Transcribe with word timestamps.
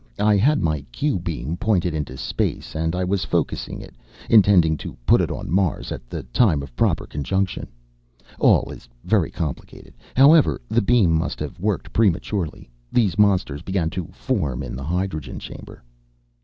I 0.17 0.35
had 0.35 0.63
my 0.63 0.81
Q 0.91 1.19
beam 1.19 1.57
pointed 1.57 1.93
into 1.93 2.17
space, 2.17 2.73
and 2.73 2.95
I 2.95 3.03
was 3.03 3.23
focussing 3.23 3.81
it, 3.83 3.93
intending 4.31 4.75
to 4.77 4.97
put 5.05 5.21
it 5.21 5.29
on 5.29 5.51
Mars 5.51 5.91
at 5.91 6.09
the 6.09 6.23
time 6.33 6.63
of 6.63 6.75
proper 6.75 7.05
conjunction. 7.05 7.67
All 8.39 8.73
very 9.03 9.29
complicated. 9.29 9.93
However 10.17 10.59
the 10.69 10.81
beam 10.81 11.11
must 11.13 11.39
have 11.39 11.59
worked 11.59 11.93
prematurely. 11.93 12.67
These 12.91 13.19
monsters 13.19 13.61
began 13.61 13.91
to 13.91 14.07
form 14.07 14.63
in 14.63 14.75
the 14.75 14.83
hydrogen 14.83 15.37
chamber." 15.37 15.83